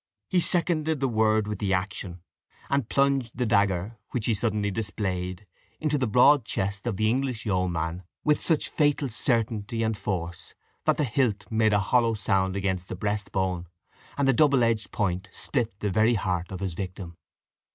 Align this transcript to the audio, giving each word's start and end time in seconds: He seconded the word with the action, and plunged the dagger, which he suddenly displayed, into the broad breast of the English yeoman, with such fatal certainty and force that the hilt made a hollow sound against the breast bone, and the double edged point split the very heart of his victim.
He 0.29 0.39
seconded 0.39 0.99
the 0.99 1.07
word 1.07 1.47
with 1.47 1.59
the 1.59 1.75
action, 1.75 2.23
and 2.71 2.89
plunged 2.89 3.37
the 3.37 3.45
dagger, 3.45 3.99
which 4.09 4.25
he 4.25 4.33
suddenly 4.33 4.71
displayed, 4.71 5.45
into 5.79 5.95
the 5.95 6.07
broad 6.07 6.43
breast 6.51 6.87
of 6.87 6.97
the 6.97 7.07
English 7.07 7.45
yeoman, 7.45 8.01
with 8.23 8.41
such 8.41 8.69
fatal 8.69 9.09
certainty 9.09 9.83
and 9.83 9.95
force 9.95 10.55
that 10.85 10.97
the 10.97 11.03
hilt 11.03 11.51
made 11.51 11.71
a 11.73 11.79
hollow 11.79 12.15
sound 12.15 12.55
against 12.55 12.89
the 12.89 12.95
breast 12.95 13.31
bone, 13.31 13.67
and 14.17 14.27
the 14.27 14.33
double 14.33 14.63
edged 14.63 14.89
point 14.89 15.29
split 15.31 15.71
the 15.81 15.91
very 15.91 16.15
heart 16.15 16.51
of 16.51 16.61
his 16.61 16.73
victim. 16.73 17.15